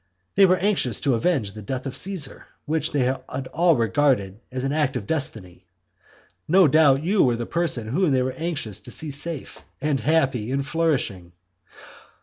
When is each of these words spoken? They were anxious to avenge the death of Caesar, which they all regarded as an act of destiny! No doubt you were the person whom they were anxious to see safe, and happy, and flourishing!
They 0.33 0.47
were 0.47 0.55
anxious 0.57 0.99
to 1.01 1.13
avenge 1.13 1.51
the 1.51 1.61
death 1.61 1.85
of 1.85 1.95
Caesar, 1.95 2.47
which 2.65 2.91
they 2.91 3.07
all 3.11 3.75
regarded 3.75 4.39
as 4.51 4.63
an 4.63 4.71
act 4.73 4.95
of 4.95 5.05
destiny! 5.05 5.63
No 6.47 6.67
doubt 6.67 7.03
you 7.03 7.21
were 7.21 7.35
the 7.35 7.45
person 7.45 7.87
whom 7.89 8.09
they 8.11 8.23
were 8.23 8.31
anxious 8.33 8.79
to 8.79 8.89
see 8.89 9.11
safe, 9.11 9.59
and 9.79 9.99
happy, 9.99 10.51
and 10.51 10.65
flourishing! 10.65 11.33